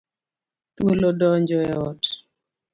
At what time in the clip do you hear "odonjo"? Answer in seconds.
1.09-1.57